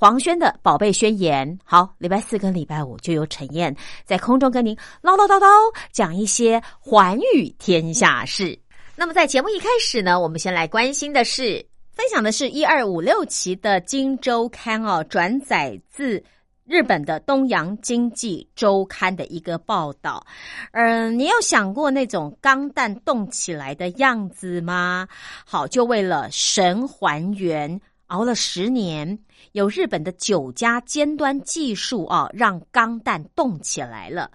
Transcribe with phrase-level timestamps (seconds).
[0.00, 5.46] 黄轩的宝贝宣言，好，礼拜四跟礼拜五就由陈燕在空中跟您唠唠叨叨
[5.92, 8.58] 讲一些寰宇天下事。
[8.96, 16.24] 那么在节目一开始呢，我们先来关心的是，分享的是一二五六期的《金周刊》哦，转载自
[16.64, 20.24] 日本的《东洋经济周刊》的一个报道。
[20.72, 25.06] 嗯，你有想过那种钢弹动起来的样子吗？
[25.44, 27.78] 好，就为了神还原。
[28.10, 29.16] 熬了十年，
[29.52, 34.30] 有日本的九家尖端技术啊，让钢弹动起来了。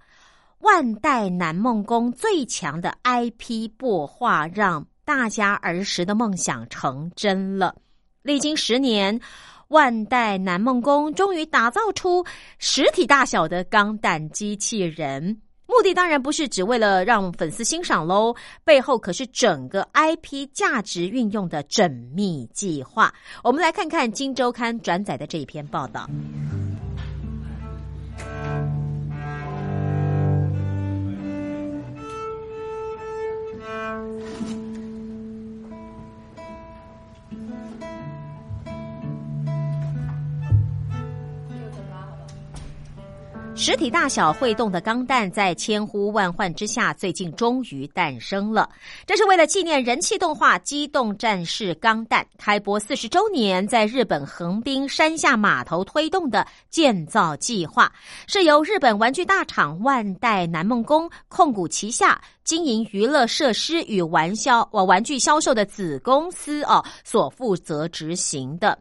[0.60, 7.76] 万代南梦宫最强的 IP 擘画，让大家儿时的梦想成真了。
[8.24, 9.20] 历经十年，
[9.68, 12.26] 万代南梦宫终于打造出
[12.58, 15.40] 实体大小的钢弹机器人。
[15.76, 23.14] 目的当然不是只为了让粉丝欣赏喽，背后可是整个 IP 价值运用的缜密计划。
[23.44, 26.10] 我们来看看《金周刊》转载的这一篇报道。
[43.68, 48.70] 实体大小会动的钢弹，在千呼万唤之下，最近终于诞生了。
[49.08, 57.92] 这是为了纪念人气动画《机动战士钢弹》开播四十周年，在日本横滨山下码头推动的建造计划，
[58.28, 68.78] 是由日本玩具大厂万代南梦宫控股旗下经营娱乐设施与玩销玩具销售的子公司哦所负责执行的。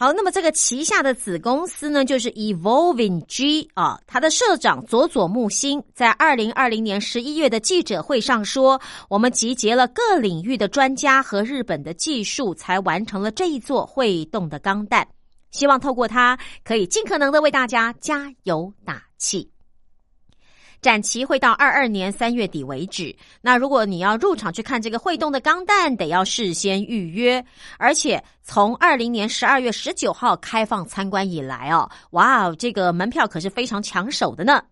[0.00, 15.06] 好，那么这个旗下的子公司呢，就是 Evolving G 啊，它的社长佐佐木星在二零二零年十一月的记者会上说：“我们集结了各领域的专家和日本的技术，才完成了这一座会动的钢弹。
[15.50, 19.50] 希望透过它，可以尽可能的为大家加油打气。”
[20.80, 23.14] 展期会到二二年三月底为止。
[23.40, 27.44] 那如果你要入场去看这个会动的钢弹，得要事先预约。
[27.78, 34.62] 而且从二零年十二月十九号开放参观以来哦，哇哦，这个门票可是非常抢手的呢。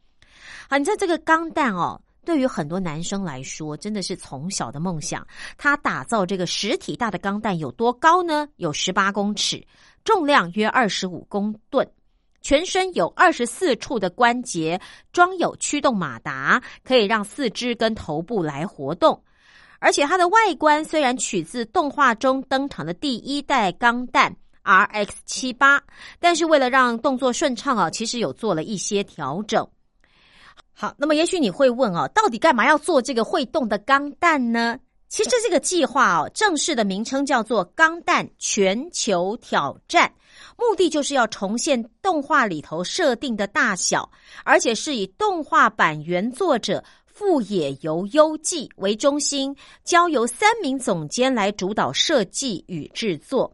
[0.71, 5.27] 好，你在这个钢弹哦，对于很多男生来说，真的是从小的梦想。
[5.57, 8.49] 他打造这个实体大的钢弹有多高呢？
[8.57, 9.63] 有十八公尺，
[10.05, 11.87] 重量约二十五公吨。
[12.49, 14.81] 全身有二十四处的关节，
[15.13, 19.23] 装有驱动马达，可以让四肢跟头部来活动。
[19.81, 25.83] 而且它的外观虽然取自动画中登场的第一代钢弹 RX 七八，
[26.19, 29.69] 但是为了让动作顺畅啊，其实有做了一些调整。
[30.73, 34.79] 好，那么也许你会问哦，到底干嘛要做这个会动的钢弹呢？
[35.09, 40.13] 其实这个计划哦，正式的名称叫做“钢弹全球挑战”。
[40.57, 44.09] 目的就是要重现动画里头设定的大小，
[44.45, 53.53] 而且是以动画版原作者富野由悠纪为中心，交由三名总监来主导设计与制作。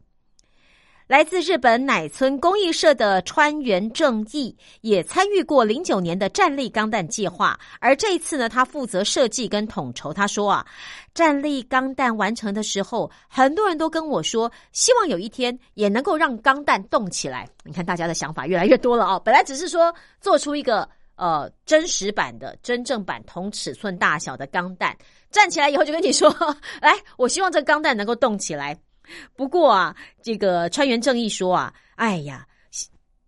[1.06, 10.14] 来自日本乃村工艺社的川原正义也参与过零九年的战力钢弹计划，而这一次呢，他负责设计跟统筹。
[10.14, 10.64] 他说啊，
[11.12, 17.46] 战力钢弹完成的时候，很多人都跟我说，希望有一天也能够让钢弹动起来。
[17.64, 19.20] 你看，大家的想法越来越多了哦。
[19.22, 24.96] 本来只是说做出一个呃真实版的、真正版同尺寸大小的钢弹
[25.30, 26.34] 站起来以后，就跟你说，
[26.80, 28.74] 来，我希望这钢弹能够动起来。
[29.36, 32.46] 不过啊，这个川原正义说啊，哎呀，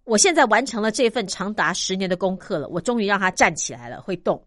[0.05, 4.43] 我现在完成了这份长达十年的功课了，我终于让它站起来了，会动。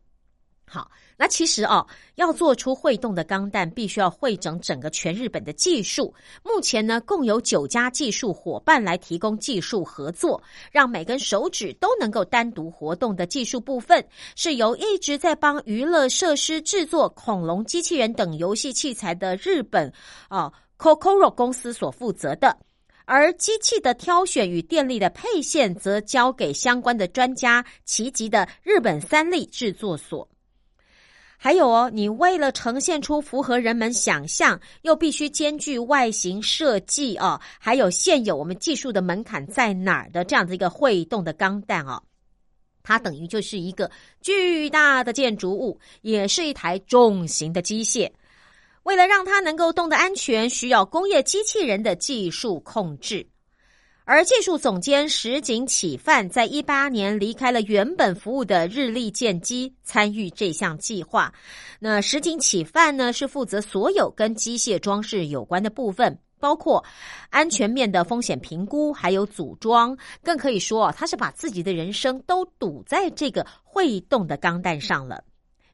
[0.71, 1.83] 好，那其实哦，
[2.13, 6.13] 要做出会动的钢弹，必须要会整整个全日本的技术。
[6.43, 10.39] 目前呢，共有九家技术伙伴来提供技术合作，
[10.71, 19.91] 让每根手指都能够单独活动的技术部分，是由一直在帮娱乐设施制作恐龙机器人等游戏器材的日本
[20.27, 20.53] 啊。
[20.79, 22.57] Cocoro 公司所负责的，
[23.03, 30.25] 而机器的挑选与电力的配线则交给相关的专家齐集的日本三立制作所。
[31.37, 42.01] 还有哦，你为了呈现出符合人们想象，又必须兼具外形设计哦，还有现有我们技术的门槛在哪儿的这样的一个会动的钢弹哦，
[42.83, 43.91] 它等于就是一个
[44.21, 48.09] 巨大的建筑物，也是一台重型的机械。
[48.83, 53.27] 为了让它能够动得安全，需要工业机器人的技术控制。
[54.05, 61.31] 而技术总监石井启范在一八年离开了原本服务的日立建机，参与这项计划。
[61.79, 66.83] 那石井启范呢，是负责所有跟机械装饰有关的部分，包括
[67.29, 69.95] 安全面的风险评估，还有组装。
[70.23, 75.23] 更可以说，他是把自己的人生都赌在这个会动的钢弹上了。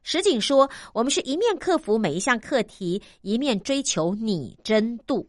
[0.08, 5.28] 石井说：“我们是一面克服每一项课题，一面追求拟真度。”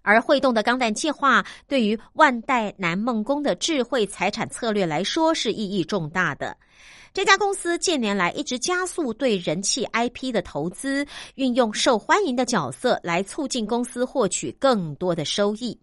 [0.00, 6.56] 而会动的钢弹计划对于万代南梦宫的智慧财产策略来说是意义重大的。
[7.12, 15.78] 这家公司近年来一直加速对人气 IP 的投资，运用受欢迎的角色来促进公司获取更多的收益。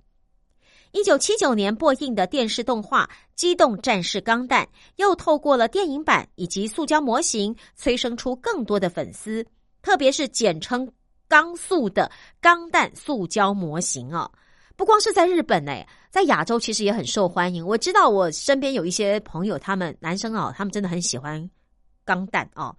[0.95, 3.03] 一九七九年播映的电视动画
[3.36, 4.63] 《机动战士钢弹》
[4.95, 9.45] 又透过了电影版以及塑胶模型，催生出更多的粉丝，
[9.81, 10.89] 特别是简称。
[11.27, 12.09] 钢塑的
[12.39, 14.31] 钢弹塑胶模型哦，
[14.77, 17.65] 不光是在日本哎，在亚洲其实也很受欢迎。
[17.65, 21.50] 我知道我身边有一些朋友，他们男生哦，他们真的很喜欢
[22.06, 22.74] 钢弹哦。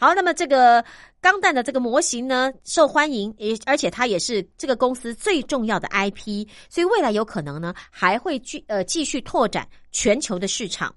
[0.00, 0.84] 好，那么这个
[1.20, 10.94] 钢弹的这个模型呢，受欢迎，也而且它也是这个公司最重要的 IP，所以未来有可能呢还会继呃继续拓展全球的市场。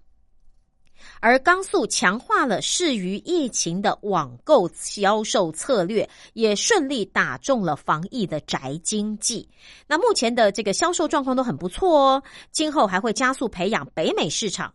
[1.19, 9.49] 而钢速强化了适于疫情的网购销售策略，也顺利打中了防疫的宅经济。
[9.87, 14.71] 那目前的这个销售状况都很不错哦，今后还会加速培养北美市场，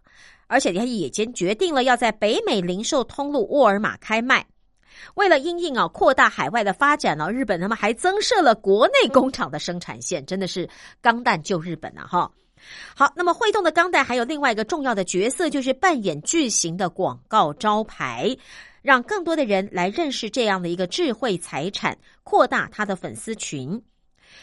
[0.46, 4.44] 而且他已经决定了要在北美零售通路沃尔玛开卖。
[5.14, 10.68] 为了因应啊扩大海外的发展呢，日本他们还增设了国内工厂的生产线，真的是
[11.00, 12.06] 钢弹救日本啊！
[12.06, 12.30] 哈。
[12.94, 18.34] 好，那么会动的钢弹还有另外一个重要的角色，就是扮演巨型的广告招牌，
[18.82, 23.80] 让更多的人来认识这样的一个智慧财产，扩大他的粉丝群。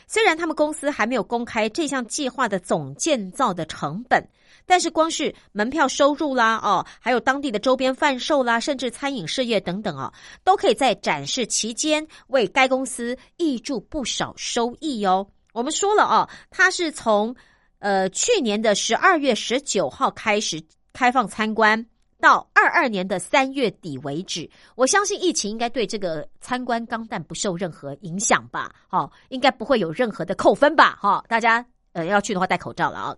[0.08, 4.26] 虽然他们公司还没有公开这项计划的总建造的成本，
[4.66, 10.12] 但是光是门票收入啦，哦，还有当地的周边贩售啦，甚至餐饮事业等等哦，
[10.44, 15.28] 都可以在展示期间为该公司挹注不少收益哦。
[15.54, 17.36] 我们说了哦，它是从。
[17.80, 20.64] 呃，去年的十二月十九号开始
[20.94, 21.86] 开放参观，
[22.24, 24.50] 到二二年的三月底为止。
[24.76, 28.74] 我相信疫情应该对这个参观钢弹不受任何影响吧？
[28.88, 30.98] 好，应该不会有任何的扣分吧？
[31.02, 33.18] 哈，大家呃要去的话戴口罩了啊。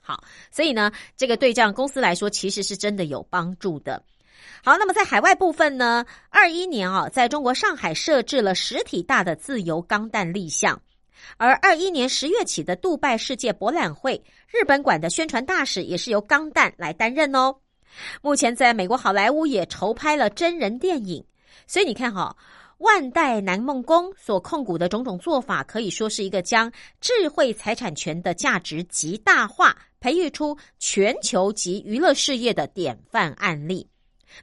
[0.00, 0.22] 好，
[0.52, 4.00] 所以呢，这个对这样公司来说，其实是真的有帮助的。
[4.62, 10.80] 好，那么在海外部分呢，二一年啊，在中国上海设置了实体大的自由钢弹立项。
[11.36, 17.56] 而二一年十月起的杜拜世界博览会，日本馆的宣传大使也是由钢弹来担任哦。
[18.22, 21.24] 目前在美国好莱坞也筹拍了真人电影，
[21.66, 22.36] 所以你看哈，
[22.78, 33.88] 万代南梦宫所控股的种种做法，可以说是一个将智慧财产权的价值极大化，培育出全球级娱乐事业的典范案例。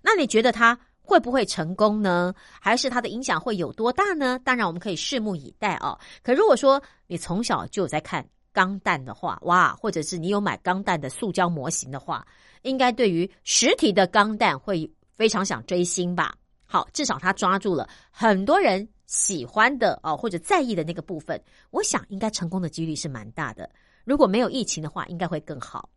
[0.02, 0.78] 那你觉得它？
[1.02, 2.36] 会不会成功呢？
[2.60, 4.38] 还是它的影响会有多大呢？
[4.44, 5.98] 当然，我们可以拭目以待哦。
[6.22, 12.28] 可如果说你从小就有在看钢弹的话，哇，或者是你有买钢弹的塑胶模型的话，
[12.68, 16.36] 应该对于实体的钢弹会非常想追星吧？
[16.66, 23.70] 好，至少他抓住了很多人喜欢的哦，或者在意的那个部分，我想应该成功的几率是蛮大的。
[24.04, 25.90] 如果没有疫情的话，应该会更好。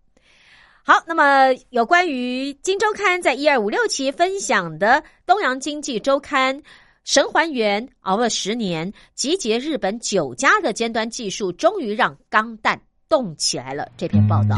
[0.83, 4.87] 好，那么有关于《金周刊》在一二五六期分享的
[5.27, 6.59] 《东洋经济周刊》，
[7.05, 13.91] 神还原熬了十年，集结日本九家的尖端技术，终于让钢弹动起来了。
[13.97, 14.57] 这篇报道。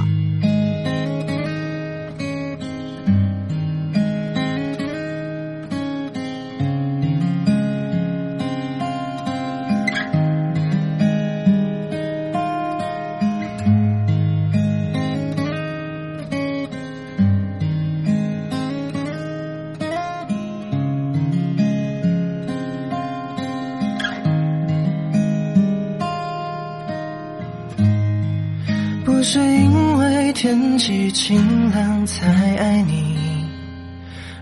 [30.82, 33.16] 为天气晴朗才爱你，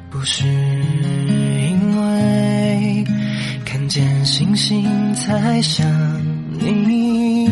[0.08, 3.04] 不是因为
[3.66, 5.86] 看见星星才想
[6.58, 7.46] 你，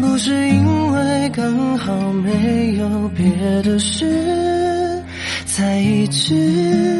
[0.00, 3.24] 不是因为刚好没有别
[3.62, 5.00] 的事，
[5.46, 6.99] 才一直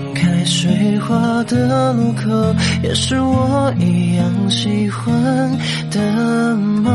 [0.51, 2.29] 水花的路口，
[2.83, 5.57] 也是我一样喜欢
[5.89, 6.91] 的梦。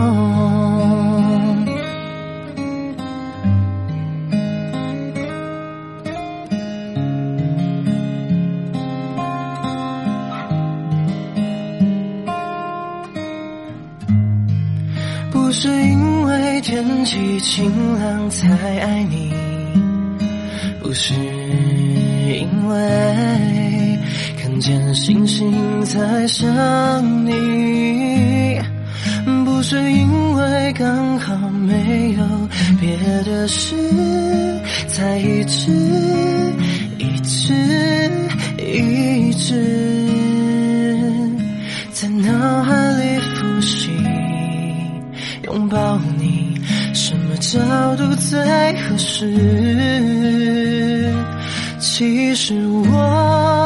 [15.32, 19.32] 不是因为天气晴朗才爱你，
[20.82, 22.74] 不是因为
[24.56, 26.46] 看见星星才想
[27.26, 28.58] 你，
[29.44, 32.24] 不是因为刚好没有
[32.80, 33.76] 别的事，
[34.88, 35.70] 才一直
[36.96, 37.52] 一直
[38.56, 39.52] 一直
[41.92, 43.90] 在脑海里复习。
[45.42, 46.58] 拥抱你，
[46.94, 47.60] 什么角
[47.96, 48.40] 度最
[48.80, 49.26] 合适？
[51.78, 53.65] 其实我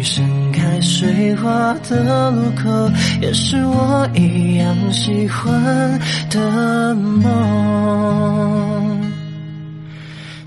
[0.00, 2.90] 雨盛开水花的路口，
[3.20, 7.22] 也是我一样喜欢的梦。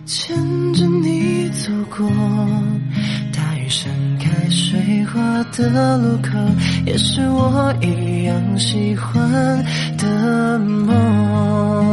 [0.07, 0.35] 牵
[0.73, 2.09] 着你走过
[3.31, 5.21] 大雨盛开水花
[5.55, 6.29] 的路口，
[6.87, 9.63] 也是我一样喜欢
[9.99, 11.92] 的梦。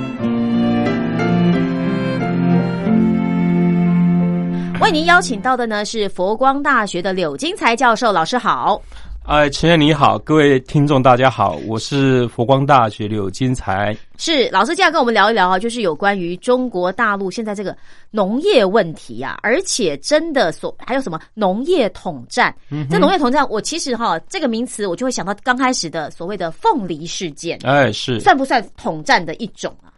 [4.81, 8.81] 为您邀请到的呢是佛光大学的柳金才教授，老师好。
[9.27, 13.95] 哎，陈燕你好，各位听众大家好，我是佛光大学柳金才。
[14.17, 17.77] 是老师，这样跟我们聊一聊啊，就是有关于中国大陆现在这个
[18.09, 22.53] 农业问题呀、而且真的所还有什么农业统战。
[22.71, 29.90] 嗯这农业统战，我其实哈这个名词，我就会想到刚开始的所谓的凤梨事件，哎，是，算不算统战的一种啊？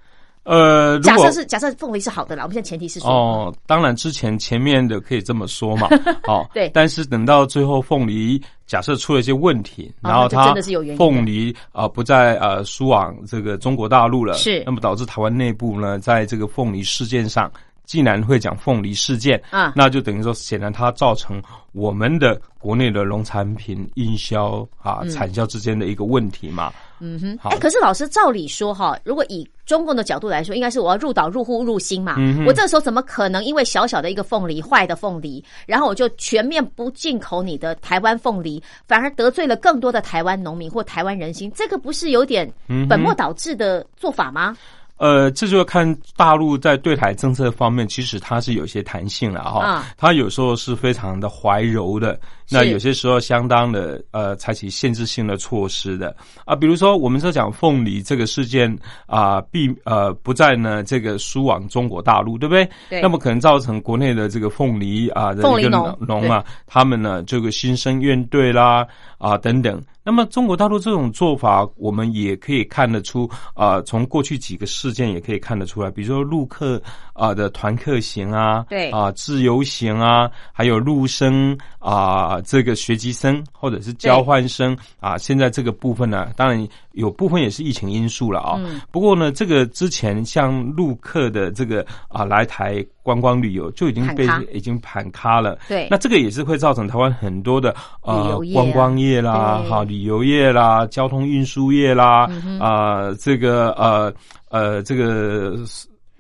[0.43, 5.88] 呃，如假果设是假设凤梨是好的啦，我们现在前提是说，哦，当然之前前面的可以这么说嘛，
[6.27, 6.69] 哦，对。
[6.73, 14.63] 但是等到最后凤梨假设出了一些问题，哦然后它真的是有原因凤梨啊、不再呃输往这个中国大陆了，是。
[14.65, 17.51] 那么导致台湾内部呢，在这个凤梨事件上。
[17.85, 19.73] 既然会讲凤梨事件啊。
[19.75, 26.69] 那就等于说，显然它造成我们的国内的农产品营销啊、产销之间的一个问题嘛。
[26.69, 26.73] 嗯
[27.19, 32.15] 哼，好哎，可是老师照理说哈，如果以中共的角度来说，应该是我要入岛、入户、入心嘛。
[32.17, 41.51] 嗯我这时候怎么可能因为小小的一个凤梨坏的凤梨，然后我就全面不进口你的台湾凤梨，反而得罪了更多的台湾农民或台湾人心？
[41.55, 44.55] 这个不是有点嗯哼本末倒置的做法吗？
[44.97, 49.62] 呃，这就要看大陆在对台政策方面，其实它是有些弹性了哈。
[49.65, 52.19] 嗯它有时候是非常的怀柔的，
[52.50, 56.55] 那有些时候相当的呃，采取限制性的措施的啊。
[56.55, 62.69] 比如说，我们在讲凤梨这个事件啊，避呃不再呢这个输往中国大陆，对不对？
[62.89, 65.69] 对那么可能造成国内的这个凤梨啊的一个
[66.00, 68.85] 农啊，他们呢这个心生怨怼啦
[69.17, 69.81] 啊等等。
[70.03, 76.81] 那么中国大陆这种做法，我们也可以看得出啊、从过去几个事件也可以看得出来，比如说陆客
[77.13, 78.91] 啊、的团客行啊，对。
[78.91, 88.56] 啊、自由行啊，还有陆生啊、这个学籍生或者是交换生啊，现在这个部分呢，当然有部分也是疫情因素了啊。
[88.60, 88.80] 嗯。
[88.90, 95.60] 不过呢，这个之前像陆客的这个啊、来台观光旅游就已经被已经盘咖了。
[95.68, 95.90] 对。
[95.92, 98.38] 那这个也是会造成台湾很多的啊。
[98.54, 99.70] 观光业啦，对。
[99.70, 104.13] 哈旅游业啦，交通运输业啦，嗯啊、这个呃
[104.48, 105.58] 呃这个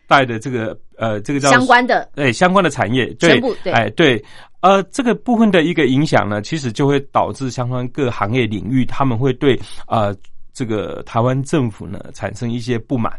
[0.07, 4.23] 带的这个呃这个叫相关的对相关的产业，对全部对哎对。
[4.61, 10.15] 呃，这个部分的一个影响呢，其实就会导致相关各行业领域，他们会对呃
[10.53, 13.11] 这个台湾政府呢产生一些不满。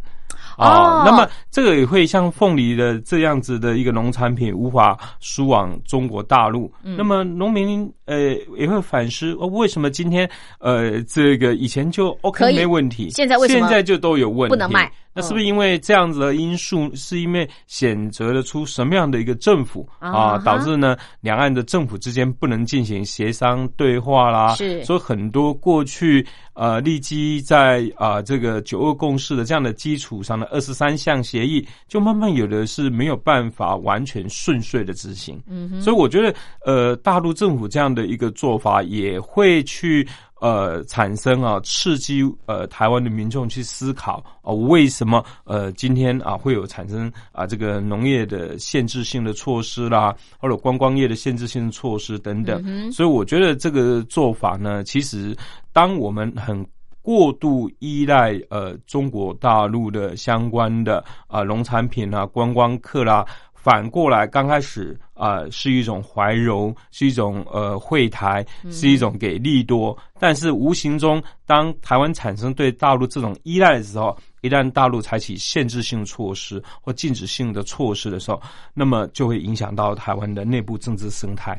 [0.56, 14.90] 哦那么这个也会像凤梨的这样子的一个农产品无法输往中国大陆，嗯那么农民呃也会反思，哦，为什么今天呃这个以前就 OK 没问题，现在为什么现在就都有问题，不能卖？
[15.16, 19.88] 那是不是因为这样子的因素，是因为选择了出什么样的一个政府？
[20.00, 24.56] 啊导致呢两岸的政府之间不能进行协商对话啦？
[24.56, 35.40] 是所以很多过去呃立基在啊、这个九二共识的这样的基础上的二十三项协议，就慢慢有的是没有办法完全顺遂的执行。
[35.46, 36.34] 嗯哼，所以我觉得，
[36.66, 40.06] 呃，大陆政府这样的一个做法也会去
[40.40, 52.62] 呃产生啊，刺激呃台湾的民众去思考啊、为什么呃今天啊会有产生啊这个农业的限制性的措施啦，或者观光业的限制性的措施等等。
[52.66, 55.34] 嗯所以我觉得这个做法呢，其实
[55.72, 56.66] 当我们很
[57.00, 63.26] 过度依赖呃中国大陆的相关的啊农产品啊观光客啦，
[63.64, 74.16] 反过来刚开始啊、是一种怀柔，是一种呃会台，是一种给利多，但是无形中当台湾产生对大陆这种依赖的时候。
[74.42, 78.38] 一旦大陆采取限制性措施或禁止性的措施的时候，
[78.74, 81.58] 那么就会影响到台湾的内部政治生态。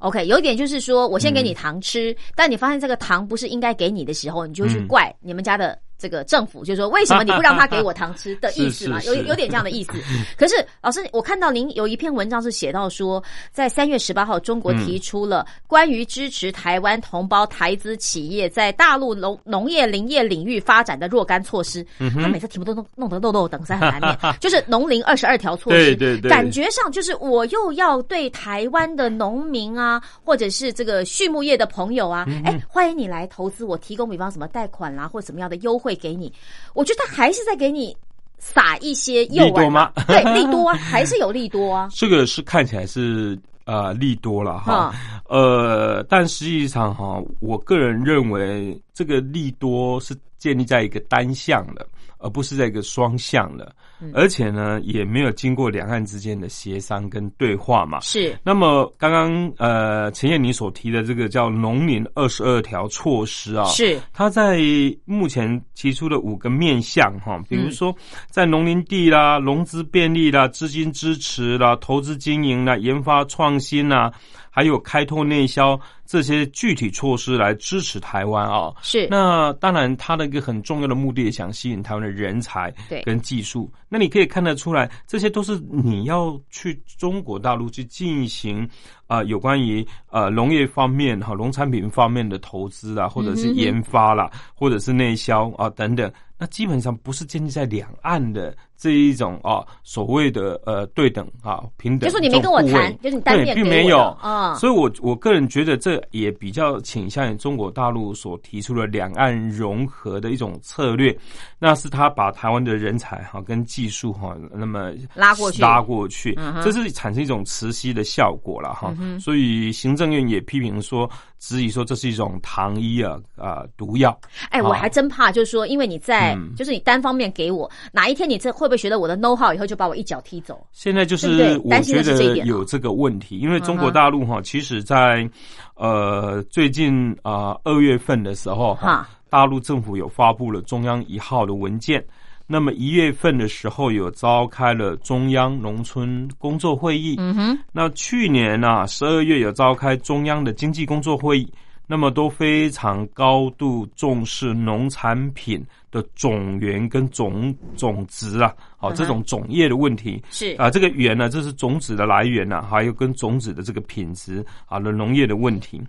[0.00, 9.92] OK，有一点就是说，我先给你嗯糖吃，但你发现这个糖不是应该给你的时候，你就会去嗯怪你们家的这个政府，就是说为什么你不让他给我糖吃的意思嘛， 有有点这样的意思。
[10.36, 21.84] 可是老师，我看到您有一篇文章是写到说，在三月十八号，中国提出了关于支持台湾同胞台资企业在大陆农农业林业领域发展的若干措施。
[21.98, 24.36] 嗯他每次题目都弄弄得漏漏等，实在很难念。
[24.40, 36.32] 就是农林二十二条措施，对对对感觉上就是我又要对台湾的农民啊，或者是这个畜牧业的朋友啊，嗯哎、欢迎你来投资，我提供比方什么贷款啦，或什么样的优惠给你。
[36.74, 37.96] 我觉得他还是在给你
[38.38, 41.88] 撒一些诱饵吗 对，利多啊，还是有利多啊。
[41.94, 44.94] 这个是看起来是呃利多了哈，
[45.28, 51.86] 嗯呃，但实际上哈，我个人认为这个利多是建立在一个单向的，
[52.18, 54.10] 而不是在一个双向的，嗯。
[54.14, 58.00] 而且呢，也没有经过两岸之间的协商跟对话嘛。
[58.00, 64.60] 是，那么刚刚呃陈燕你所提的这个叫农林二十二条措施啊，是，他在
[65.04, 67.94] 目前提出的五个面向哈，比如说
[68.30, 74.12] 在农林地啦、融资便利啦、资金支持啦、投资经营啦、研发创新啦，
[74.56, 78.72] 还有开拓内销这些具体措施来支持台湾啊。
[78.80, 83.70] 是，那当然，它的一个很重要的目的，也想吸引台湾的人才对跟技术。
[83.86, 88.66] 那你可以看得出来，这些都是你要去中国大陆去进行
[89.06, 96.10] 啊、呃有关于呃农业方面哈农产品方面的投资啊，或者是研发啦，或者是内销啊等等。
[96.38, 103.96] 那基本上不是建立在两岸的这一种啊所谓的呃对等啊平等，就是你没跟我谈，就是你单面对，并没有。
[103.98, 104.54] 的啊。
[104.56, 111.16] 所以我我个人觉得这也比较倾向于中国大陆所提出的两岸融合的一种策略，
[111.58, 115.62] 那是他把台湾的人才哈跟技术哈那么拉过去。
[115.62, 116.34] 拉过去。
[116.36, 118.94] 嗯，这是产生一种磁吸的效果了哈。
[119.00, 119.18] 嗯。
[119.18, 121.08] 所以行政院也批评说，
[121.38, 124.18] 质疑说这是一种糖衣啊啊毒药。
[124.50, 124.78] 哎，我啊。
[124.78, 126.54] 还真怕，就是说，因为你在，嗯。
[126.56, 130.66] 就是你单方面给我，哪一天你这会不会学了我的 know how 以后就把我一脚踢走？
[130.72, 135.28] 现在就是我觉得有这个问题，因为中国大陆哈，其实在
[135.74, 142.04] 呃最近啊二月份的时候哈哈，大陆政府有发布了中央一号的文件。
[142.48, 151.52] 那么一月份的时候有召开了中央农村工作会议，嗯哼，那去年呢十二月有召开中央的经济工作会议，
[151.86, 160.22] 那么都非常高度重视农产品的种源跟种种植啊，好、这种种业的问题。
[160.30, 165.80] 是啊，这个源呢，这是种子的来源呐、还有跟种子的这个品质啊的农业的问题。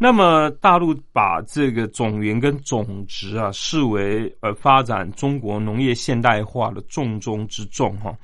[0.00, 8.14] 那么大陆把这个种源跟种植啊视为呃发展中国农业现代化的重中之重哈。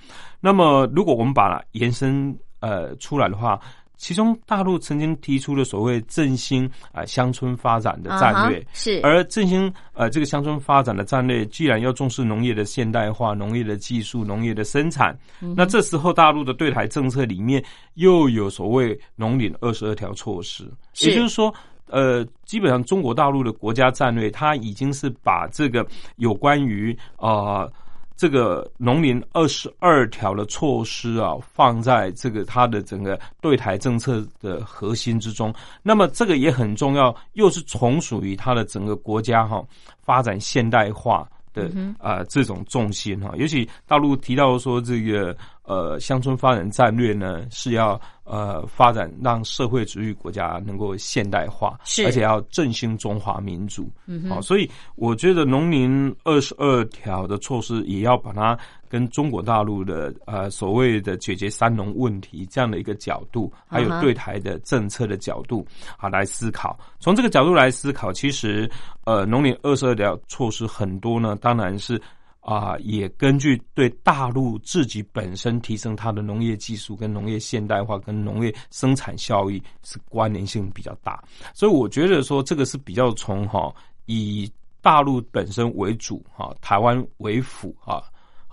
[0.40, 3.58] 那么如果我们把它延伸呃出来的话，
[3.96, 9.00] 其中大陆曾经提出了所谓振兴啊、乡村发展的战略，是。
[9.02, 15.16] 而振兴呃这个乡村发展的战略，既然要重视农业的现代化、农业的技术、农业的生产，
[15.56, 17.62] 那这时候大陆的对台政策里面
[17.94, 20.64] 又有所谓“农林二十二条”措施，
[21.00, 21.54] 也就是说。
[21.88, 27.72] 呃，基本上中国大陆的国家战略，它已经是把这个有关于啊、呃
[28.16, 35.52] 这个农林二十二条的措施啊，放在这个它的整个对台政策的核心之中。
[35.82, 39.62] 那么这个也很重要，又是从属于它的整个国家哈、
[40.00, 41.66] 发展现代化的
[41.98, 53.90] 啊、呃这种重心哈、尤其大陆提到说这个呃乡村发展战略呢是要呃发展让社会主义国家能够现代化，是而且要振兴中华民族。
[54.06, 66.78] 嗯哼好、所以我觉得农林二十二条的措施也要把它跟中国大陆的呃所谓的解决三农问题这样的一个角度，还有对台的政策的角度啊来思考。
[67.00, 68.70] 从这个角度来思考，其实
[69.04, 72.00] 呃农林二十二条措施很多呢，当然是。
[72.44, 84.50] 啊，也根据对大陆自己本身提升它的农业技术、跟农业现代化、跟农业生产效益是关联性比较大，所以我觉得说这个是比较从哈、以
[84.82, 88.04] 大陆本身为主哈、台湾为辅哈、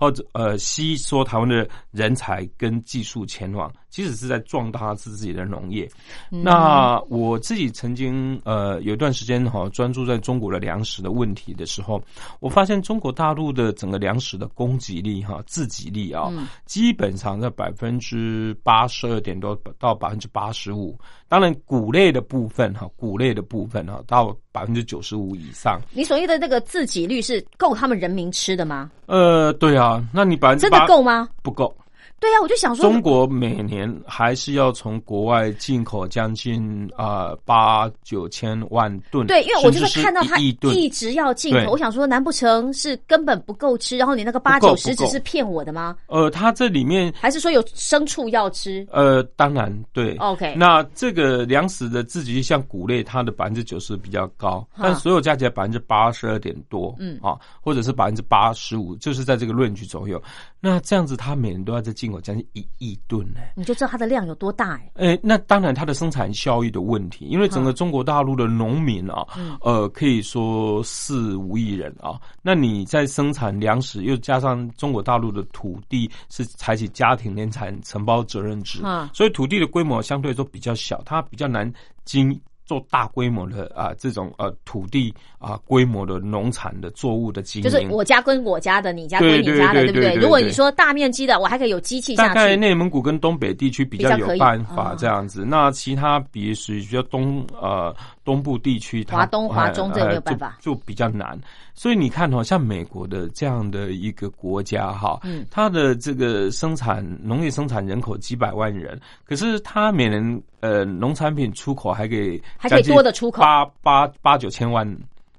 [0.02, 5.88] 或者呃吸收台湾的人才跟技术前往，其实是在壮大自己的农业。
[6.28, 12.02] 那我自己曾经呃有一段时间哈、专注在中国的粮食的问题的时候，
[12.40, 16.32] 我发现中国大陆的整个粮食的供给力哈、自给力啊、
[16.66, 20.98] 基本上在百分之八十二点多到百分之八十五。
[21.28, 25.80] 当然，谷类的部分哈，谷类的部分哈，到百分之九十五以上。
[25.90, 28.90] 你所谓的那个自给率是够他们人民吃的吗？
[29.06, 31.28] 呃，对啊，那你百分之真的够吗？
[31.42, 31.74] 不够？
[32.22, 43.96] 对啊，我就想说，中国每年还是要从国外进口将近啊八九千万吨，对，因为我就是看到他一直要进口，我想说，难不成是根本不够吃？
[43.96, 45.96] 然后你那个八九十只是骗我的吗？
[46.06, 50.14] 呃，它这里面还是说有牲畜要吃呃，当然对。
[50.18, 60.22] ？OK，那这个粮食的自给率，像谷类，它的百分之九十比较高，但所有加起来百分之八十二点多，嗯啊，或者是百分之八十五，就是在这个论据左右。
[60.64, 63.40] 那这样子，它每年都要在进口将近一亿吨呢。
[63.56, 69.26] 你就知道它的量有多大哎、诶，那当然它的生产效益的问题，因为整个中国大陆的农民啊，
[69.60, 72.20] 呃，可以说四五亿人啊。
[72.42, 81.70] 那你在生产粮食，又加上中国大陆的土地是采取家庭联产承包责任制，嗯所以土地的规模相对来说比较小，它比较难
[82.04, 87.68] 经做大规模的啊这种呃土地啊规模的农产的作物的经营。
[87.68, 89.92] 就是我家跟我家的，你家跟你对家的，不对？
[89.92, 92.34] 不对如果你说大面积的，我还可以有机器大下去。
[92.34, 100.58] 概内蒙古跟东北地区比较有办法哦这样子，那其他比属于比较东呃东部地区，华东华中这个没有呃办法。
[100.60, 101.38] 就，就比较难。
[101.74, 105.44] 所以你看哦，像美国的这样的一个国家哈，嗯。
[105.50, 113.42] 它的这个生产农业生产人口几百万人，可是它每年呃农产品出口还可以还可以多的出口。
[113.42, 114.86] 八八八九千万。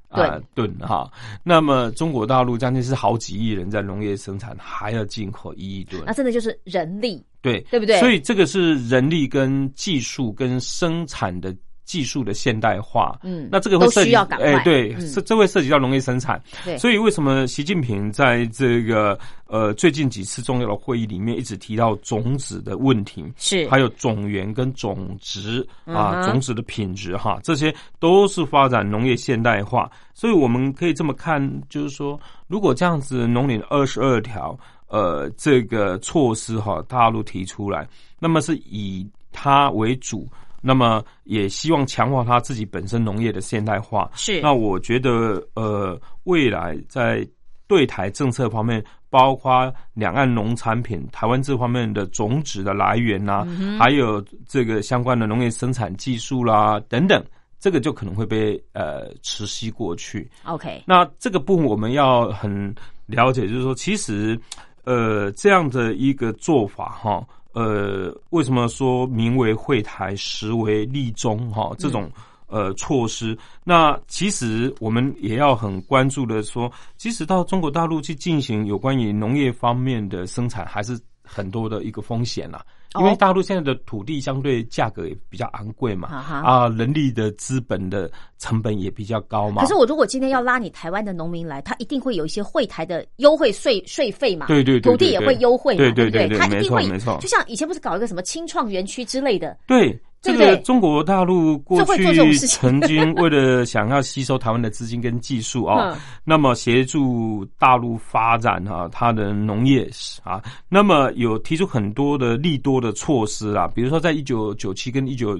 [0.10, 6.04] 啊，吨哈，那么中国大陆将近是好几亿人在农业生产，还要进口一亿吨。
[6.06, 7.60] 那，真的就是人力，对。
[7.72, 8.00] 对不对？
[8.00, 11.52] 所以这个是人力跟技术跟生产的
[11.86, 13.19] 技术的现代化。
[13.24, 16.41] 嗯那这个会涉及都需要赶快哎，对，嗯这、这会涉及到农业生产。
[16.63, 19.17] 对所以为什么习近平在这个
[19.48, 23.24] 呃最近几次重要的会议里面一直提到种子的问题？
[23.38, 29.89] 是还有种源跟种植嗯啊，哼种子的品质哈，这些都是发展农业现代化。
[30.13, 37.88] 所以我们可以这么看，就是说，如果这样子农林二十二条，呃，这个措施哈，大陆提出来，
[38.19, 40.30] 那么是以它为主，
[40.63, 44.10] 那么也希望强化它自己本身农业的现代化。
[44.15, 47.28] 是那我觉得，呃，未来在
[47.67, 53.45] 对台政策方面，包括两岸农产品、台湾这方面的种子的来源呐、
[53.80, 57.23] 还有这个相关的农业生产技术啦等等，
[57.60, 60.30] 这个就可能会被呃持续过去。
[60.45, 62.73] OK，那这个部分我们要很
[63.06, 64.39] 了解，就是说，其实
[64.84, 71.72] 呃这样的一个做法哈，呃，为什么说名为会台，实为立中哈？
[71.78, 72.12] 这种
[72.48, 82.60] 呃措施，那其实我们也要很关注的说，即使到中国大陆去进行有关于农业方面的生产，还是很多的一个风险呐。
[83.00, 89.62] 因为大陆现在的土地相对价格也比较昂贵嘛，啊，人力的资本的成本也比较高嘛。
[89.62, 94.48] 可是我如果今天要拉你台湾的农民来，他一定会有一些会台的优惠税税费嘛？
[94.48, 95.78] 对对对，土地也会优惠嘛？
[95.78, 97.18] 对对对，他一定会没错。
[97.20, 99.58] 就像以前不是搞一个什么清创园区之类的？
[99.68, 100.00] 对。
[100.24, 109.86] 这个中国大陆过去曾经 为了想要吸收台湾的资金跟技术啊，那么协助大陆发展啊它的农业
[110.24, 115.38] 啊，那么有提出很多的利多的措施啊，比如说在一九九七跟一九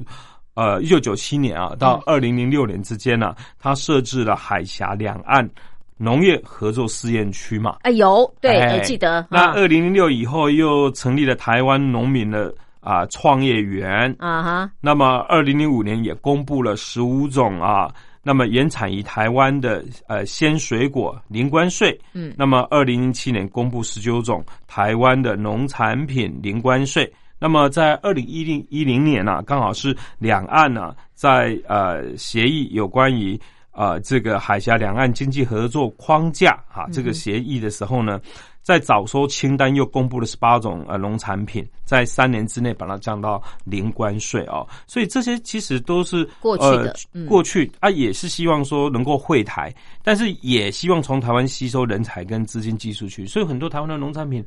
[0.54, 5.50] 呃一九九七年啊到二零零六年之间呢，它设置了海峡两岸
[5.96, 7.78] 农业合作试验区嘛。
[7.84, 9.26] 哎有对，我记得。
[9.32, 12.54] 那二零零六以后又成立了台湾农民的。
[12.84, 17.90] 啊，创业园啊哈，那么二零零五年也公布了十五种啊，
[18.22, 33.40] 那么原产于台湾的呃鲜水果零关税，嗯，那么二零零七年公布十九种台湾的农产品零关税，那么在二零一零一零年呢，刚好是两岸呢在呃协议有关于
[33.74, 38.22] 啊这个海峡两岸经济合作框架哈这个协议的时候呢。
[38.64, 46.96] 在早收清单又公布了十八种呃农产品，在三年之内把它降到零关税哦，所以这些其实都是过去的，
[47.28, 49.70] 过去啊也是希望说能够惠台，
[50.02, 54.42] 但是也希望从台湾吸收人才跟资金技术去，所以很多台湾的农产品，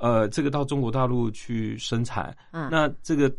[0.00, 2.68] 呃，这个到中国大陆去生产，嗯。
[2.72, 3.32] 那这个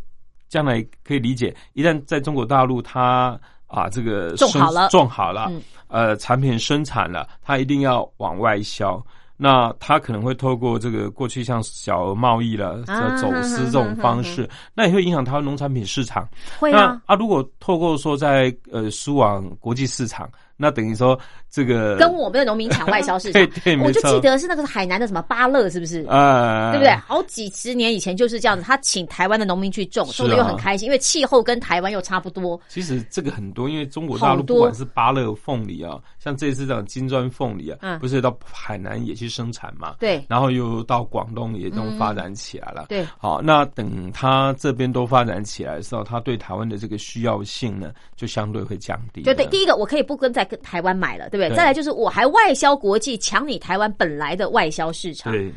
[0.47, 3.37] 将来可以理解，一旦在中国大陆它
[3.71, 5.51] 啊这个种好了，种好了，
[5.87, 9.03] 呃，产品生产了，它一定要往外销。
[9.37, 12.83] 那它可能会透过这个过去像小额贸易了、
[13.19, 16.29] 走私这种方式，那也会影响台湾农产品市场。
[16.59, 17.15] 会啊啊！
[17.15, 20.29] 如果透过说在呃输往国际市场。
[20.61, 21.19] 那等于说，
[21.49, 26.03] 这个跟我们的农民抢外销市场， 对对，我就记得是那个海南的什么巴乐，是不是？
[26.03, 26.93] 啊，对不对？
[27.07, 32.61] 好几十年以前就是这样子，他请台湾的农民去种，种的又很开心，因为气候跟台湾又差不多。
[32.67, 39.95] 其实这个很多，因为中国大陆不管是巴乐凤梨啊，像这次这种金砖凤梨啊，不是到海南也去生产嘛？
[39.99, 42.85] 对，然后又到广东也都发展起来了。
[42.87, 49.23] 对，好，那等他这边都发展起来的时候，他对台湾的这个需要性呢，就相对会降低。
[49.23, 50.47] 就对，第一个我可以不跟在。
[50.57, 51.55] 台湾买了，对不对？
[51.55, 55.31] 再来就是我还外销国际，抢你台湾本来的外销市场。
[55.33, 55.51] 对。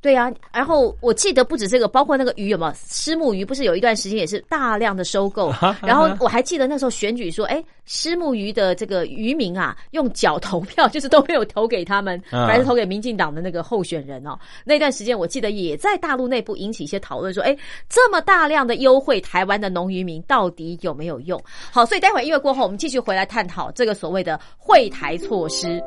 [0.00, 2.72] 对啊，然后我记得不止这个，包括那个鱼有没有？
[2.88, 14.38] 石目鱼不是有一段时间也是大量的收购， 然后我还记得那时候选举说，哎，石目鱼的这个渔民啊，用脚投票， 就是都没有投给他们，还是投给民进党的那个候选人哦。
[14.64, 17.56] 那段时间我记得也在大陆内部引起一些讨论，说，哎，
[17.88, 21.42] 这么大量的优惠，台湾的农渔民到底有没有用？
[21.72, 25.82] 好，所以待会音乐过后，我们继续回来探讨这个所谓的惠台措施。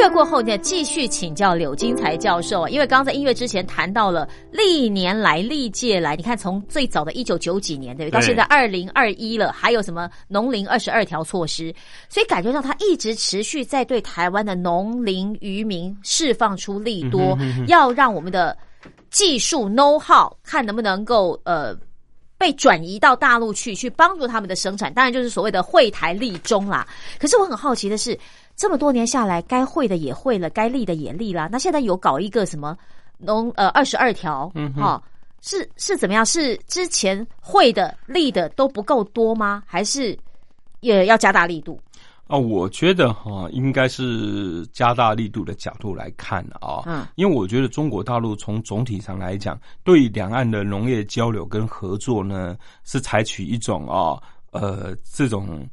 [0.00, 8.14] 乐过后呢，继续请教柳金才教授，因为刚刚在音乐之前谈到了历年来、历届来，你看从最早的一九九几年，对不对？
[8.14, 11.74] 到对现在二零二一了，还有什么农林二十二条措施，
[12.08, 17.36] 所以感觉到他一直持续在对台湾的农林渔民释放出利多，
[17.66, 18.56] 要让我们的
[19.10, 21.76] 技术 know how 看能不能够呃。
[22.40, 26.88] 被转移到大陆去，去帮助他们的生产，当然就是所谓的惠台利中啦。
[27.18, 28.18] 可是我很好奇的是，
[28.60, 31.48] 这么多年下来，该会的也会了，该立的也立了。
[31.50, 32.76] 那现在有搞一个什么
[33.16, 35.02] 农呃二十二条，嗯，哈、
[35.40, 36.26] 是是怎么样？
[36.26, 39.62] 是之前会的立的都不够多吗？
[39.64, 40.14] 还是
[40.80, 41.80] 也要加大力度？
[42.26, 54.20] 啊，我觉得哈、应该是加大力度的角度来看啊，嗯，因为我觉得中国大陆从总体上来讲，对两岸的农业交流跟合作呢，是采取一种啊，
[54.50, 55.66] 呃，这种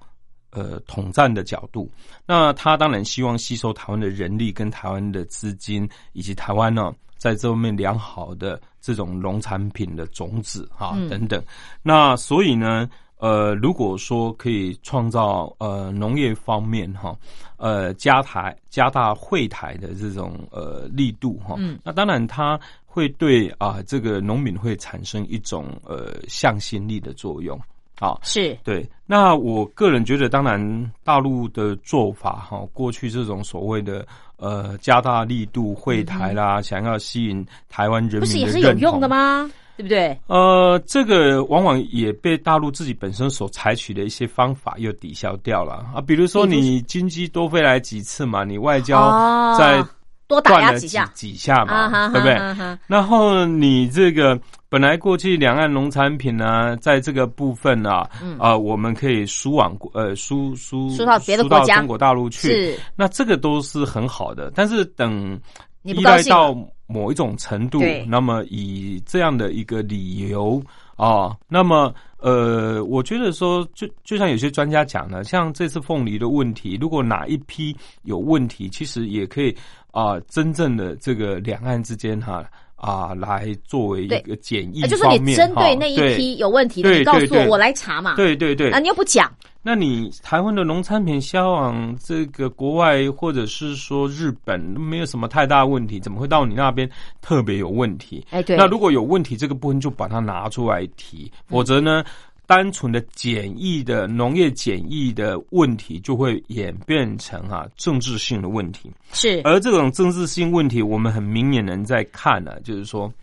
[0.51, 1.89] 呃统战的角度。
[2.25, 11.43] 那他当然希望吸收台湾的人力跟台湾的资金，以及台湾呢在这方面良好的这种农产品的种子啊、嗯等等。
[11.81, 17.17] 那所以呢，呃，如果说可以创造呃农业方面哈，
[17.57, 27.59] 呃加台加大会台的这种呃力度哈，嗯那当然它会对啊、这个农民会产生一种呃向心力的作用
[27.99, 28.17] 啊。
[28.21, 34.05] 是对，那我个人觉得，当然大陆的做法哈，过去这种所谓的
[34.37, 39.49] 呃加大力度会台啦，想要吸引台湾人民不是也的是有用的吗？
[39.77, 40.19] 对不对？
[40.25, 46.01] 呃，这个往往也被大陆自己本身所采取的一些方法又抵消掉了啊。
[46.01, 49.85] 比如说，你金鸡多飞来几次嘛，你外交哦在
[50.27, 51.09] 多打压几下。
[51.13, 52.77] 几下嘛，啊对不对？
[52.85, 58.37] 然后你这个本来过去两岸农产品呢，在这个部分啊，嗯。
[58.39, 61.75] 呃，我们可以输往呃输输输到别的国家。
[61.75, 62.79] 到中国大陆去，是。
[62.95, 64.51] 那这个都是很好的。
[64.53, 65.39] 但是等
[65.83, 66.53] 依赖到
[66.85, 70.61] 某一种程度，那么以这样的一个理由
[70.95, 79.55] 啊，那么呃，我觉得说，就就像有些专家讲的，像这次凤梨的问题，如果哪一批有问题，其实也可以
[79.97, 88.15] 啊、真正的这个两岸之间哈啊，来作为一个检疫啊就是你针对那一批有问题的，你告诉我，我来查嘛。
[88.15, 89.31] 对对对啊，你又不讲，
[89.63, 96.87] 那你台湾的农产品销往这个国外，或者是说日本，没有什么太大问题，怎么会到你那边
[97.19, 98.23] 特别有问题？
[98.29, 102.03] 哎，对，那如果有问题，这个部分就把它拿出来提，否则呢，
[102.47, 113.13] 单纯的简易的农业简易的问题就会演变成啊政治性的问题，是而这种政治性问题，我们很明眼人在看呢、就是说。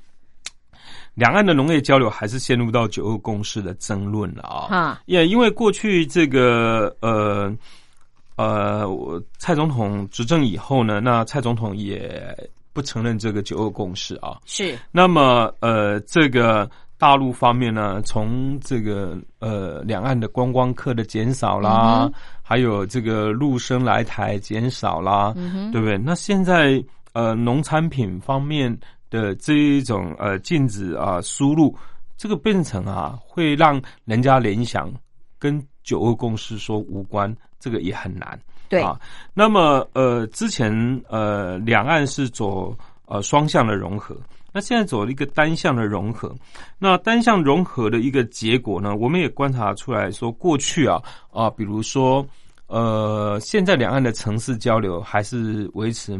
[1.15, 7.57] 两岸的农业交流还是陷入到九二共识的争论了啊、哈，也因为过去这个呃
[8.35, 12.37] 呃，我蔡总统执政以后呢，那蔡总统也
[12.73, 14.41] 不承认这个九二共识啊。
[14.45, 25.99] 是那么呃，这个大陆方面呢，从这个呃两岸的观光客的减少啦，嗯还有这个陆生来台减少啦，嗯，对不对？
[25.99, 28.77] 那现在呃农产品方面
[29.11, 31.77] 的这一种呃禁止啊、输入，
[32.17, 34.93] 这个变成啊会让人家联想
[35.39, 38.39] 跟九二共识说无关，这个也很难。
[38.69, 38.99] 对，啊，
[39.35, 40.73] 那么呃，之前
[41.09, 42.75] 呃，两岸是走
[43.07, 44.17] 呃双向的融合，
[44.55, 46.33] 那现在走了一个单向的融合。
[46.79, 52.25] 那单向融合的一个结果呢，我们也观察出来说，过去啊啊，比如说
[52.69, 56.13] 呃，现在两岸的城市交流还是维持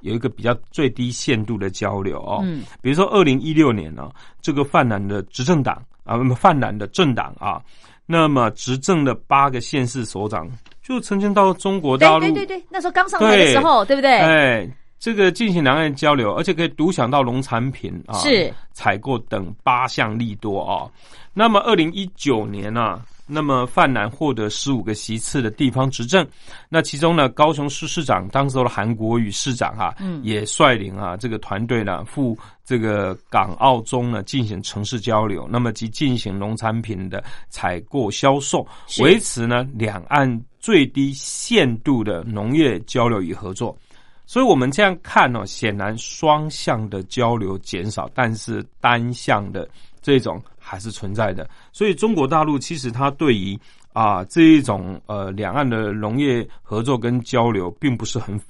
[0.00, 2.40] 有一个比较最低限度的交流哦。
[2.42, 7.62] 嗯，比如说二零一六年呢、这个泛蓝的执政党啊，泛蓝的政党啊，
[8.06, 10.50] 那么执政的八个县市首长
[10.82, 14.10] 就曾经到中国大陆，对对对对，那时候刚上台的时候，对不对？
[14.10, 14.68] 哎，
[15.02, 20.88] 这个进行两岸交流，而且可以独享到农产品啊，是采购等八项利多啊。
[21.34, 26.24] 那么二零一九年呢、那么泛南获得十五个席次的地方执政，
[26.68, 43.76] 那其中呢，高雄市市长当时候的韩国瑜市长哈、嗯也率领啊这个团队呢赴这个港澳中呢进行城市交流，那么及进行农产品的采购销售，是维持呢两岸最低限度的农业交流与合作。
[44.24, 49.68] 所以我们这样看呢、显然双向的交流减少，但是单向的
[50.00, 51.48] 这种还是存在的。
[51.72, 53.58] 所以中国大陆其实它对于
[53.92, 58.40] 啊这一种呃两岸的农业合作跟交流，并不是很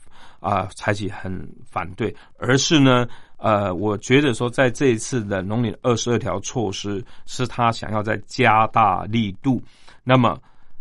[0.40, 3.06] 啊采取很反对，而是呢
[3.38, 9.60] 呃我觉得说在这一次的农林二十二条措施，是他想要再加大力度，
[10.04, 10.38] 那么。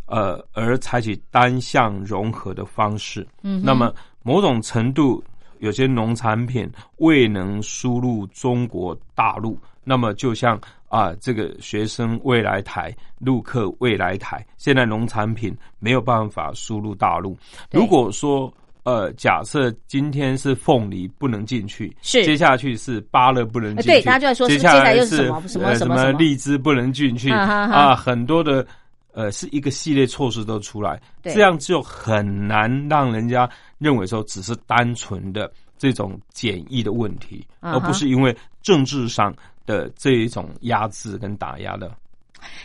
[0.08, 5.24] 呃，而采取单向融合的方式，嗯那么某种程度
[5.60, 10.60] 有些农产品未能输入中国大陆，那么就像
[10.90, 17.38] 啊，这个学生未来台、陆客未来台，现在农产品没有办法输入大陆。
[17.72, 18.52] 如果说
[18.84, 22.26] 呃，假设今天是凤梨不能进去，是。
[22.26, 28.66] 接下去是芭乐不能进去，对，大家就在说，接下来又是什么什么什么荔枝不能进去啊，很多的
[29.14, 33.48] 呃是一个系列措施都出来，这样就很难让人家
[33.82, 41.92] 认为说只是单纯的这种检疫的问题，而不是因为政治上的这一种压制跟打压的。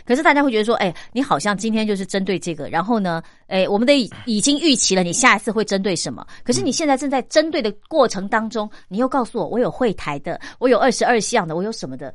[0.05, 6.25] 可是大家会觉得说，哎，你好像今天就是针对这个，然后呢，哎，我们得已经预期了你下一次会针对什么。
[6.43, 12.13] 可是你现在正在针对的过程当中，你又告诉我，我有会台的，我有二十二项的，我有什么的？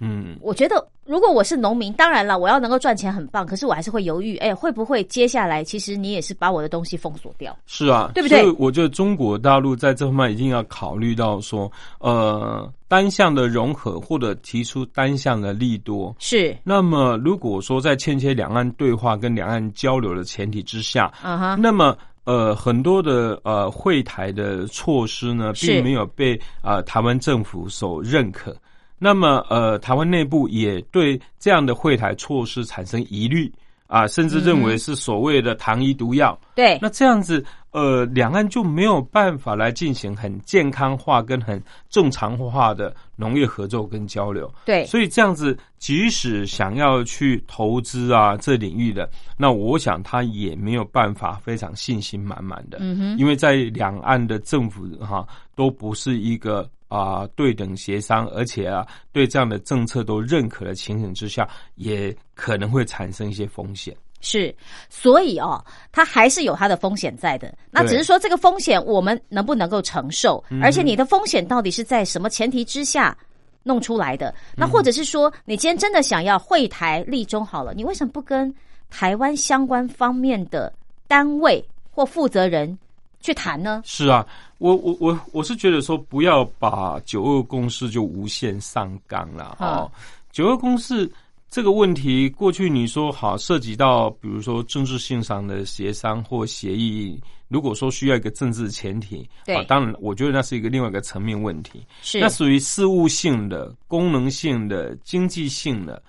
[0.00, 7.56] 嗯，我觉得如果我是农民，当然了，我要能够赚钱很棒，可是我还是会犹豫，哎，会不会接下来其实你也是把我的东西封锁掉？
[7.66, 8.40] 是啊，对不对？
[8.40, 16.14] 所以我觉得中国大陆在这方面一定要考虑到说，呃，单向的融合或者提出单向的利多。
[16.18, 16.56] 是。
[16.62, 28.54] 那么如果说在欠缺两岸对话跟两岸交流的前提之下，啊哈，那么呃很多的呃会台的措施呢，并没有被啊台湾政府所认可。
[28.98, 33.52] 那么，呃，台湾内部也对这样的会台措施产生疑虑
[33.86, 36.38] 啊，甚至认为是所谓的糖衣毒药。
[36.54, 44.52] 对，那这样子，呃，两岸就没有办法来进行很健康化跟很正常化的农业合作跟交流。
[44.64, 52.78] 对，所以这样子，即使想要去投资啊这领域的，那我想他也没有办法非常信心满满的。
[52.80, 56.68] 嗯哼，因为在两岸的政府哈都不是一个。
[56.88, 63.96] 啊，对等协商，而且啊，对这样的政策都认可的情形之下，也可能会产生一些风险。
[64.20, 64.52] 是，
[64.88, 67.56] 所以哦，它还是有它的风险在的。
[67.70, 70.42] 那只是说这个风险我们能不能够承受？
[70.60, 73.16] 而且你的风险到底是在什么前提之下
[73.62, 74.34] 弄出来的？
[74.56, 78.52] 那或者是说，你今天真的想要会台立中好了，你为什么不跟
[78.90, 80.72] 台湾相关方面的
[81.06, 82.76] 单位或负责人？
[83.20, 83.82] 去谈呢？
[83.84, 84.26] 是啊，
[84.58, 89.90] 我我我我是觉得说，不要把九二共识就无限上纲了哦。
[90.30, 91.10] 九二共识
[91.50, 106.02] 这个问题，过去你说好涉及到，比如说政治性上的协商或协议，如果说需要一个政治前提，对，当然我觉得那是一个另外一个层面问题，是那属于事务性的、功能性的、经济性的。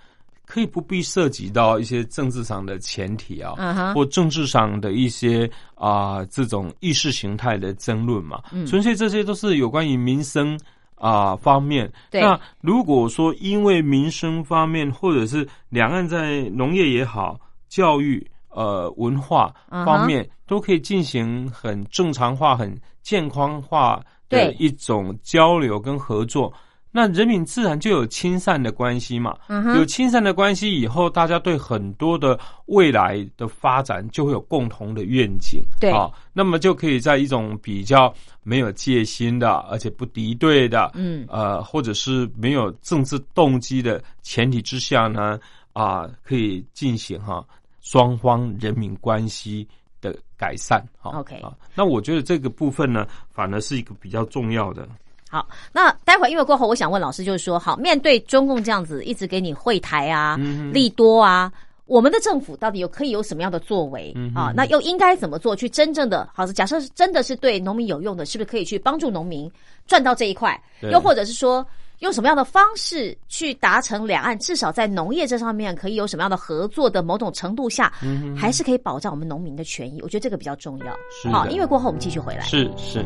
[0.49, 8.65] 可以不必涉及到一些政治上的前提啊，或政治上的一些啊这种意识形态的争论嘛，嗯。
[8.65, 10.59] 纯粹这些都是有关于民生
[10.95, 11.87] 啊方面。
[12.11, 26.51] 那如果说因为民生方面，或者是两岸在农业也好、教育呃文化方面，都可以进行很正常化、很健康化的一种交流跟合作。
[26.91, 29.37] 那人民自然就有亲善的关系嘛，
[29.75, 35.91] 有亲善的关系以后，大家对很多的未来的发展就会有共同的愿景，对。
[35.91, 38.11] 啊，那么就可以在一种比较
[38.41, 45.39] 没有戒心的，而且不敌对的，嗯，呃，或者是没有政治动机的前提之下呢，
[45.73, 47.45] 啊，可以进行哈
[47.81, 49.67] 双方人民关系
[50.01, 54.89] 的改善，好，OK，啊，那我觉得这个部分呢，反而是一个比较重要的。
[55.31, 60.35] 好，那待会儿因为过后，我想问老师，就是说，好，面对中共这样子一直给你会台啊、
[60.73, 61.51] 利多啊，
[61.85, 64.51] 我们的政府到底有可以有什么样的作为啊？
[64.55, 69.49] 那又应该怎么做，去真正的，好，假设是真的是对农民有用的，是不是可以去帮助农民
[69.85, 70.59] 赚到这一块？
[70.91, 71.63] 又或者是说，
[71.99, 77.93] 用什么样的方式去达成两岸至少在农业这上面可以有什么样的合作的某种程度下，
[78.35, 80.01] 还是可以保障我们农民的权益？
[80.01, 81.31] 我觉得这个比较重要。
[81.31, 82.41] 好，因为过后我们继续回来。
[82.45, 83.05] 是是。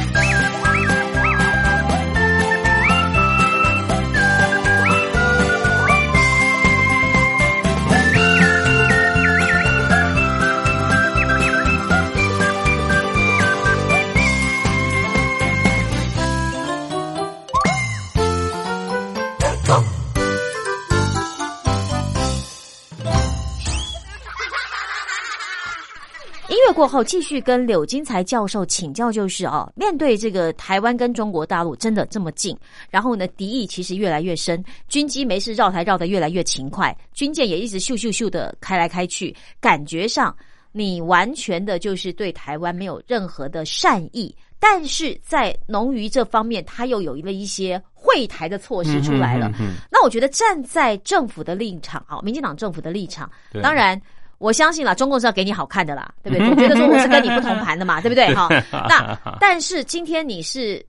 [26.73, 32.57] 过后，继续跟柳金才教授请教，就是哦，面对这个台湾跟中国大陆真的这么近，
[32.89, 40.35] 然后呢，敌意其实越来越深，军机没事绕台绕得越来越勤快，军舰也一直咻咻咻的开来开去，感觉上
[40.71, 49.47] 你完全的就是对台湾没有任何的善意，但是在农渔这方面，他又有了一些会台的措施出来了。
[49.49, 53.29] 嗯嗯嗯那我觉得站在政府的立场啊，民进党政府的立场，
[53.61, 53.99] 当然。
[54.41, 56.47] 我相信了，中共是要给你好看的啦， 对不对？
[56.47, 58.33] 总觉得说我是跟你不同盘的嘛， 对不对？
[58.35, 58.49] 哈，
[58.89, 60.83] 那但是今天你是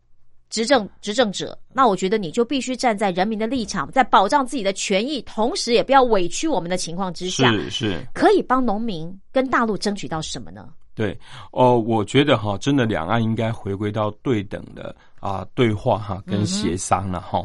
[0.48, 10.68] 执政执政者，那我觉得你就必须站在人民的立场，在保障自己的权益，同时也不要委屈我们的情况之下，是是，可以帮农民跟大陆争取到什么呢？
[10.94, 11.18] 对
[11.52, 17.42] 哦，我觉得哈，真的两岸应该回归到对等的啊对话哈跟协商了哈。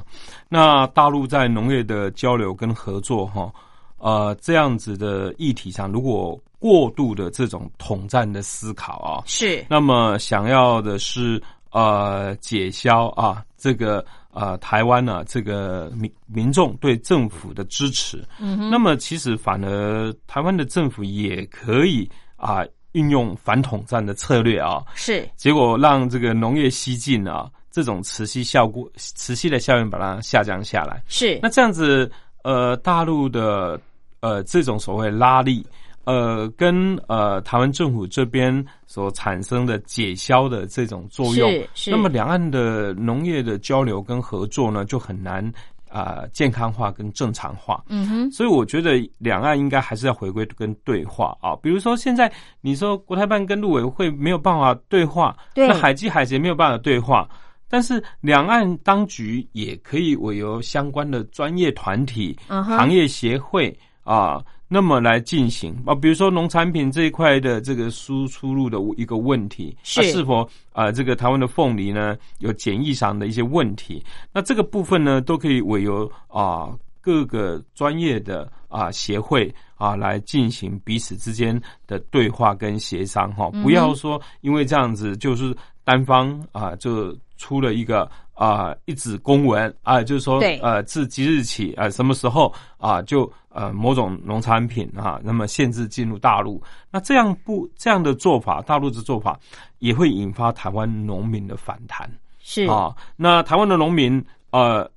[0.49, 3.49] 那大陆在农业的交流跟合作哈，
[3.97, 9.65] 呃这样子的议题上，如果过度的这种统战的思考啊，是。
[9.69, 11.41] 那么想要的是
[11.71, 25.27] 呃解消啊这个呃台湾呢、这个民民众对政府的支持，嗯，那么其实反而台湾的政府也可以啊、运用反统战的策略啊，是。
[25.35, 31.39] 结果让这个农业西进啊这种磁吸效果磁吸的效应把它下降下来，是。
[31.41, 32.11] 那这样子，
[32.43, 33.79] 呃，大陆的
[34.19, 35.65] 呃这种所谓拉力，
[36.05, 45.51] 呃，跟呃台湾政府这边所产生的解消的这种作用是，是那么两岸的农业的交流跟合作呢，就很难
[45.89, 47.81] 啊、健康化跟正常化。
[47.87, 51.55] 嗯哼，所以我觉得两岸应该还是要回归跟对话啊。
[51.63, 57.27] 比如说现在你说国台办跟陆委会没有办法对话，对那海基海协没有办法对话。
[57.69, 63.77] 但是两岸当局也可以委由相关的专业团体、嗯行业协会
[64.07, 65.75] 啊，那么来进行。
[65.85, 70.01] 啊，比如说农产品这一块的这个输出入的一个问题，是。
[70.01, 74.01] 那是否啊这个台湾的凤梨呢有检疫上的一些问题？
[74.31, 83.29] 那这个部分呢都可以委由啊各个专业的啊协会啊来进行彼此之间的对话跟协商。
[83.33, 85.53] 哈，嗯不要说因为这样子就是
[85.83, 89.73] 单方啊就出了一个啊一纸公文。
[89.83, 90.57] 啊，就是说对。
[90.59, 99.37] 呃自即日起啊什么时候啊就呃某种农产品啊那么限制进入大陆，那这样不这样的做法，大陆的做法
[99.79, 102.07] 也会引发台湾农民的反弹。
[102.39, 104.89] 是啊，那台湾的农民呃，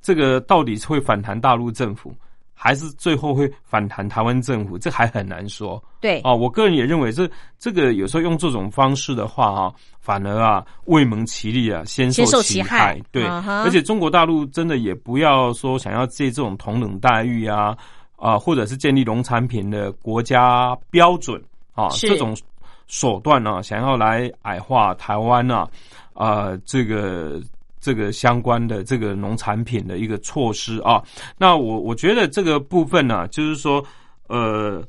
[0.00, 2.14] 这个到底是会反弹大陆政府，
[2.60, 4.76] 还是最后会反弹台湾政府？
[4.76, 6.34] 这还很难说对啊。
[6.34, 17.76] 我个人也认为这这个有时候用这种方式的话啊，反而啊未蒙其利啊，先先受其其害对，嗯而且中国大陆真的也不要说想要借这种同等待遇啊
[18.16, 21.40] 啊，或者是建立农产品的国家标准
[21.74, 22.36] 啊是这种
[22.88, 25.68] 手段呢、想要来矮化台湾呢、
[26.14, 27.40] 啊，这个
[27.80, 31.02] 这个相关的这个农产品的一个措施啊。
[31.36, 33.84] 那我我觉得这个部分呢、就是说，
[34.28, 34.82] 呃，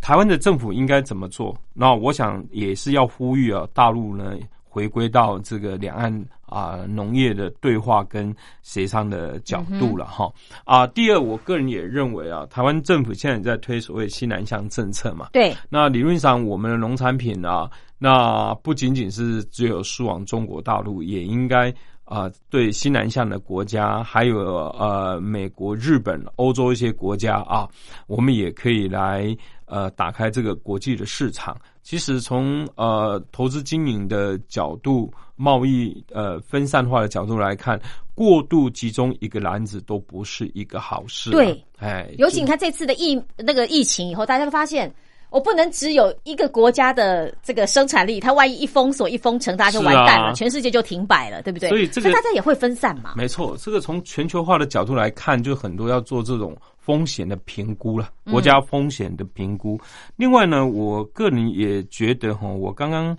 [0.00, 1.56] 台湾的政府应该怎么做？
[1.72, 4.36] 那我想也是要呼吁啊，大陆呢
[4.68, 6.12] 回归到这个两岸
[6.46, 10.32] 啊农业的对话跟协商的角度了哈。
[10.64, 21.70] 啊，第二，我个人也认为啊，台湾政府现在在推所谓西南向政策嘛，对那理论上，我们的农产品啊，那不仅仅是只有输往中国大陆，也应该
[22.04, 24.38] 啊、呃对西南向的国家，还有
[24.78, 27.68] 呃美国、日本、欧洲一些国家啊，
[28.06, 31.56] 我们也可以来呃打开这个国际的市场。
[31.86, 37.80] 其实从呃投资经营的角度、贸易呃分散化的角度来看，
[38.12, 44.92] 过度集中一个篮子都不是一个好事啊、对哎，尤其你看这次的疫那个疫情以后，大家都发现。
[45.36, 51.68] 我不能只有一个国家的这个生产力，它万一一封锁、一封城，大家就完蛋了，啊全世界就停摆了，对不对？
[51.68, 53.12] 所以这个大家也会分散嘛。
[53.18, 59.78] 没错，这个从全球化的角度来看，就很多要做这种风险的评估了，嗯国家风险的评估。
[60.16, 63.14] 另外呢，我个人也觉得哈，我刚刚。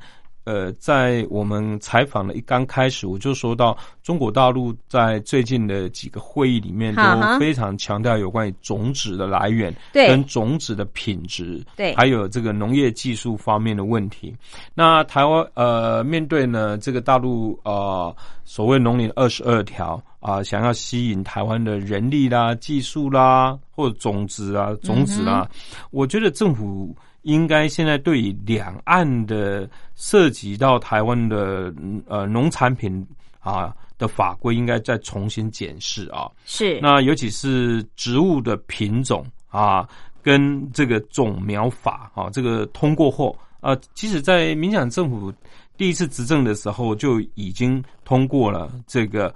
[0.47, 7.03] 呃，在我们采访的一刚开始，我就说到中国大陆在最近的几个会议里面都
[7.37, 14.33] 非常强调有关于种子的来源，对跟种子的品质，对还有这个农业技术方面的问题。
[14.73, 25.45] 那台湾呃，面对呢这个大陆呃所谓农林二十二条啊、想要吸引台湾的人力啦、技术啦，或者种子啊、种子啦，
[25.91, 26.95] 我觉得政府。
[27.28, 33.05] 应该现在对两岸的涉及到台湾的嗯呃农产品
[33.39, 36.32] 啊的法规，应该再重新检视啊。
[36.45, 39.86] 是，那尤其是植物的品种啊，
[40.23, 45.34] 跟这个种苗法啊，这个通过后啊，即使在民进党政府
[45.75, 49.36] 第一次执政的时候，就已经通过了这个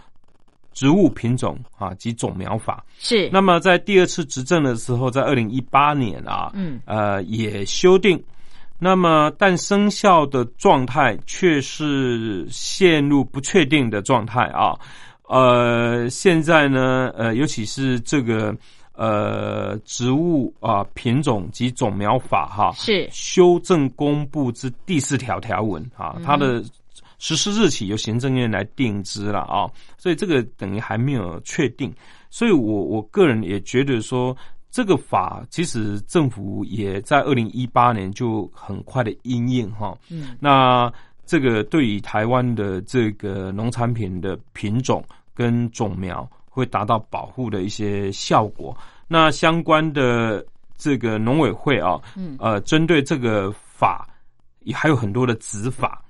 [0.74, 2.84] 植物品种啊及种苗法。
[3.00, 8.22] 是，那么在第二次执政的时候，在二零一八年啊，嗯，呃，也修订。
[8.84, 14.74] 那么，但生效的状态却是陷入不确定的状态啊。
[15.28, 18.52] 呃，现在呢，呃，尤其是这个
[18.94, 26.64] 呃植物啊、品种及种苗法哈，是修正公布之第四条条文啊，嗯它的
[27.22, 31.94] 实施日起由行政院来定之了啊，所以这个等于还没有确定，
[32.30, 34.36] 所以我我个人也觉得说。
[34.74, 40.90] 这个法其实政府也在二零一八年就很快的应验哈，嗯，那
[41.26, 45.04] 这个对于台湾的这个农产品的品种
[45.34, 48.74] 跟种苗会达到保护的一些效果。
[49.10, 50.42] 那相关的
[50.78, 54.08] 这个农委会啊，嗯呃，针对这个法
[54.62, 56.02] 也还有很多的执法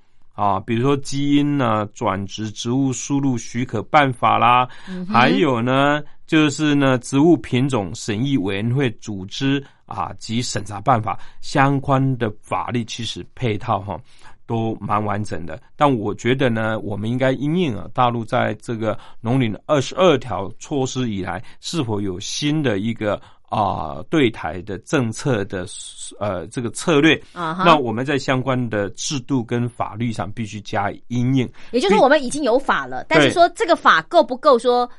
[0.42, 13.96] 啊，比如说基因呢、转植植物输入许可办法啦，嗯还有呢，就是呢，植物品种审议委员会组织啊及审查办法相关的法律，其实配套哈
[14.48, 15.62] 都蛮完整的。
[15.76, 23.22] 但我觉得呢，我们应该因应啊，大陆在这个农林二十二条措施以来，是否有新的一个
[23.52, 25.68] 啊对台的政策的
[26.20, 27.22] 呃这个策略？
[27.36, 31.48] 那我们在相关的制度跟法律上必须加以因应。
[31.72, 34.90] 也就是说我们已经有法了，但是说这个法够不够说？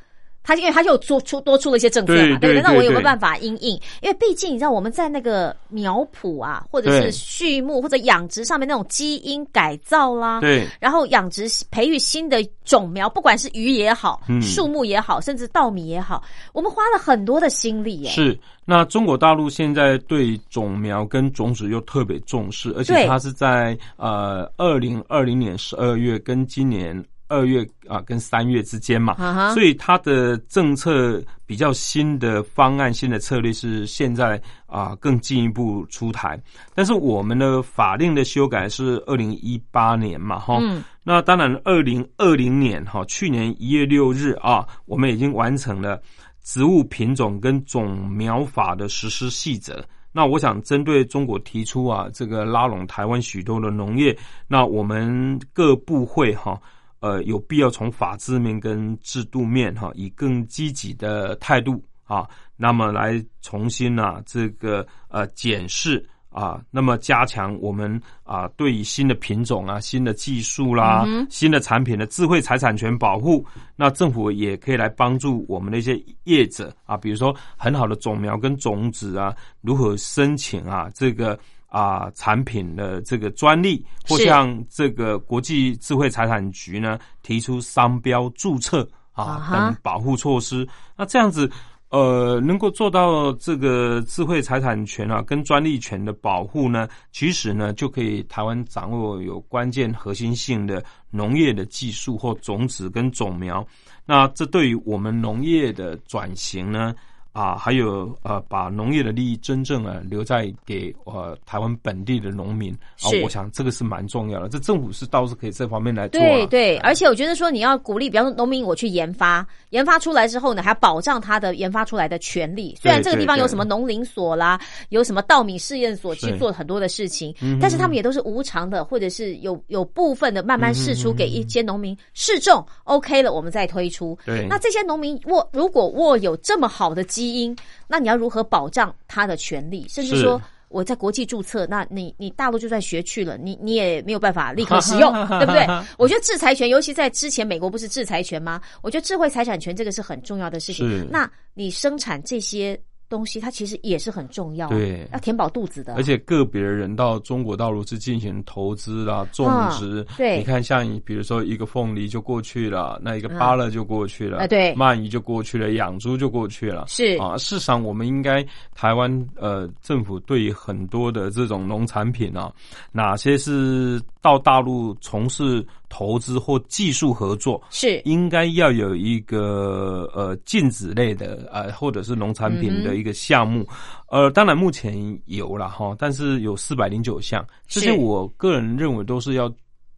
[0.43, 2.55] 它因为他又出出多出了一些政策嘛，对对不对？
[2.55, 3.75] 对那我有没有办法因应？
[4.01, 16.23] 因为毕竟你知道我们在那个苗圃啊，或者是畜牧或者养殖上面那种基因改造啦，对，然后养殖培育新的种苗，不管是鱼也好，嗯树木也好，甚至稻米也好，
[16.53, 18.11] 我们花了很多的心力耶。
[18.11, 27.01] 是，那中国大陆现在对种苗跟种子又特别重视，而且它是在呃二零二零年十二月跟今年
[27.33, 29.15] 二月啊、跟三月之间嘛，
[29.55, 36.39] 所以它的政策比较新的方案、新的策略是现在啊、更进一步出台，
[36.75, 40.85] 但是我们的法令的修改是二零一八年嘛，哈、嗯。
[41.03, 46.01] 那当然，二零二零年哈，去年一月六日啊，我们已经完成了
[46.45, 49.85] 植物品种跟种苗法的实施细则。
[50.15, 54.17] 那我想针对中国提出啊，这个拉拢台湾许多的农业，
[54.47, 56.61] 那我们各部会哈，
[57.03, 73.45] 呃，有必要从法制面跟制度面哈，以更积极的态度啊，那么来重新啊，这个呃检视啊，那么加强我们啊对于新的品种啊、新的技术啦、嗯新的产品的智慧财产权保护，
[73.75, 81.37] 那政府也可以来帮助我们的一些业者啊，比如说很好的种苗跟种子啊，如何申请啊这个。
[81.73, 90.69] 啊，产品的这个专利，或是向这个国际智慧财产局呢提出商标注册啊等保护措施。
[90.99, 91.51] 那这样子，
[91.89, 103.67] 呃，能够做到这个智慧财产权啊跟专利权的保护呢，其实呢就可以台湾掌握有关键核心性的农业的技术或种子跟种苗。
[104.05, 106.95] 那这对于我们农业的转型呢？
[107.33, 114.49] 啊，还有呃，把农业的利益真正啊留在给呃台湾本地的农民啊，我想这个是蛮重要的。
[114.49, 116.25] 这政府是倒是可以这方面来做、啊。
[116.25, 122.77] 对对，而且我觉得说你要鼓励，比方说农民我去研发，研发出来之后呢，还要保障他的研发出来的权利。
[122.81, 124.61] 虽然这个地方有什么农林所啦，
[124.91, 134.19] 有什么稻米试验所去是做很多的事情，嗯但是他们也都是无偿的，或者是有有部分的慢慢试出给一些农民试种，OK 了，我们再推出。
[134.27, 137.57] 对那这些农民握如果握有这么好的基因，
[137.87, 139.87] 那你要如何保障他的权利？
[139.89, 140.41] 甚至说。
[140.73, 145.67] 我在国际注册，那你你大陆就算学去了，你你也没有办法立刻使用， 对不对？
[145.99, 148.59] 我觉得制裁权，尤其在之前美国不是制裁权吗？
[148.81, 151.07] 我觉得智慧财产权这个是很重要的事情。
[151.11, 152.81] 那你生产这些
[153.13, 155.07] 东西，它其实也是很重要，对。
[155.13, 155.95] 要填饱肚子的。
[155.97, 160.39] 而且个别人到中国大陆是进行投资啦、种植，嗯对。
[160.39, 164.75] 你看像比如说一个凤梨就过去了，那一个芭乐就过去了，啊对。
[164.75, 167.19] 鳗鱼就过去了，养猪就过去了，是。
[167.19, 168.43] 啊，事实上我们应该
[168.75, 172.51] 台湾呃政府对于很多的这种农产品啊，
[172.93, 175.63] 哪些是到大陆从事
[175.93, 178.01] 投资或技术合作，是。
[178.07, 183.69] 应该要有一个呃禁止类的呃或者是农产品的一个项目，
[184.09, 189.53] 呃，当然目前有了哈，但是有四百零九项，这些我个人认为都是要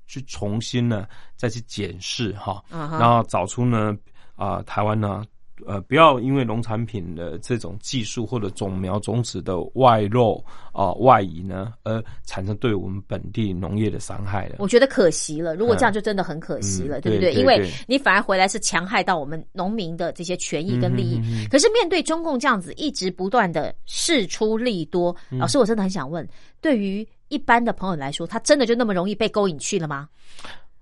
[0.08, 3.96] 去重新呢再去检视哈，然后找出呢
[4.34, 5.22] 啊、台湾呢。
[5.66, 14.56] 呃，不要因为农产品的这种技术或者种苗种子的外漏啊、外移呢，而产生对我们本地农业的伤害了。
[14.58, 21.20] 我觉得可惜了，如果这样就真的很可惜了，嗯对不对因为你反而回来是强害到我们农民的这些权益跟利益。
[21.48, 26.28] 可是面对中共这样子一直不断的事出利多，嗯老师我真的很想问，
[26.60, 30.08] 对于一般的朋友来说，他真的就那么容易被勾引去了吗？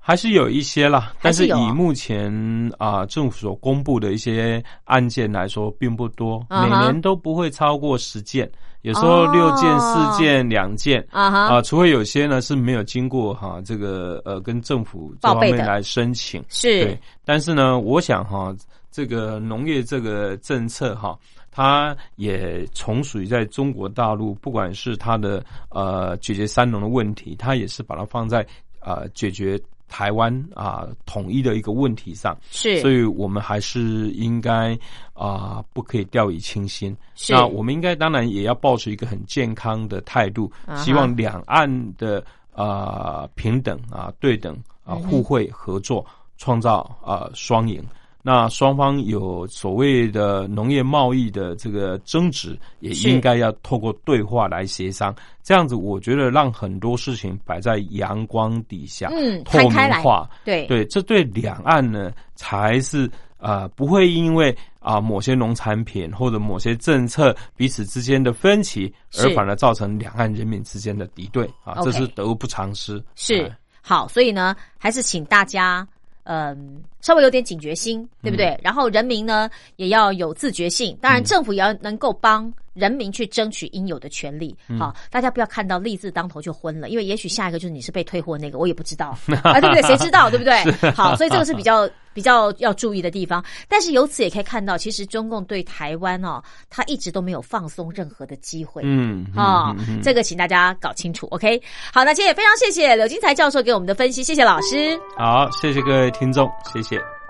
[0.05, 2.28] 还是有一些啦，但是以目前
[2.76, 8.50] 啊、政府所公布的一些案件来说，并不多，每年都不会超过十件，
[8.80, 9.32] 有时候哦。
[9.32, 11.00] 六件、四件、两件。
[11.12, 16.84] 啊哈，啊，除非有些呢是没有经过哈、这个呃跟政府这方面来申请，是。
[16.84, 18.53] 对，但是呢，我想哈、
[18.90, 21.16] 这个农业这个政策哈、
[21.53, 28.44] 它也从属于在中国大陆，不管是它的呃解决三农的问题，它也是把它放在
[28.80, 29.61] 呃解决
[29.93, 34.74] 台湾啊、统一的一个问题上，是，所以我们还是应该
[35.12, 36.97] 啊、不可以掉以轻心。
[37.14, 37.34] 是。
[37.34, 42.24] 那我们应该当然也要保持一个很健康的态度，希望两岸的
[42.55, 46.05] 啊、平等啊、对等啊、互惠合作，
[46.38, 47.84] 创造啊、双赢。
[48.24, 55.12] 那双方有所谓的农业贸易的这个争执，也是应该要透过对话来协商。
[55.42, 63.06] 这样子，我觉得让很多事情摆在阳光底下，嗯透明化，对对，这对两岸呢才是
[63.38, 73.02] 啊、呃不会因为啊、某些农产品或者某些政策彼此之间的分歧，而反而造成两岸人民之间的敌对啊这是得不偿失。
[73.16, 75.84] 是哎好，所以呢，还是请大家。
[76.24, 78.46] 嗯，稍微有点警觉心，对不对？
[78.50, 84.56] 嗯然后人民呢也要有自觉性，当然政府也要能够帮人民去争取应有的权利。
[84.68, 89.82] 嗯好，大家不要看到利字当头就昏了，因为也许下一个就是你是被退货那个，我也不知道 啊，对不对？
[89.82, 90.62] 谁知道，对不对？
[90.92, 93.44] 好，所以这个是比较比较要注意的地方。
[93.68, 98.82] 但是由此也可以看到，其实中共对台湾哦，他一直都没有放松任何的机会。
[98.84, 101.60] 嗯啊、嗯嗯嗯这个请大家搞清楚，OK？
[101.92, 104.98] 好，那今天也非常谢谢柳金才教授给我们的分析，谢谢老师。
[105.16, 107.21] 好，谢谢各位听众，谢谢。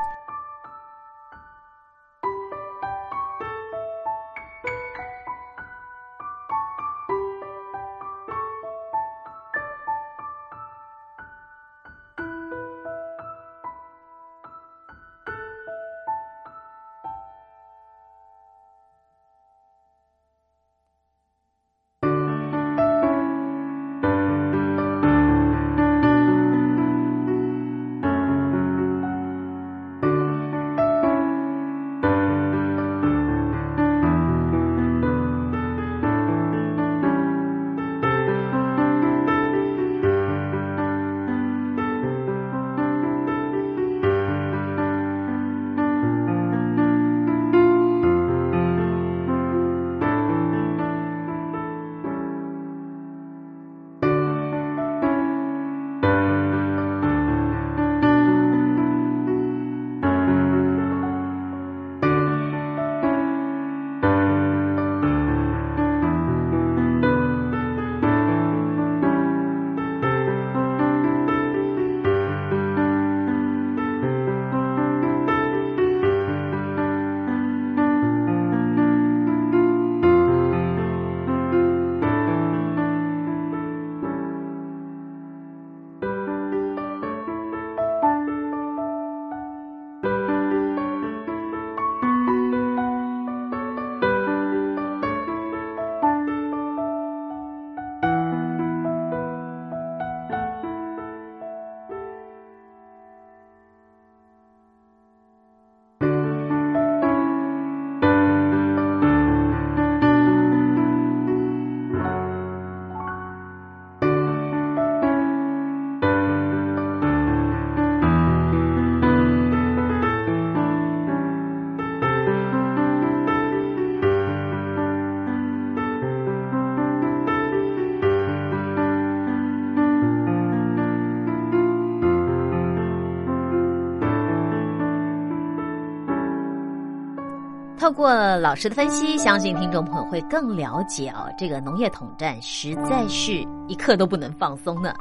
[137.83, 144.95] 透过老师的分析，相信听众朋友会更了解哦，这个农业统战实在是一刻都不能放松呢。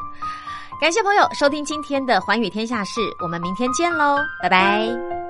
[0.82, 5.21] 感谢朋友收听今天的《寰宇天下事》，我们明天见喽，拜拜。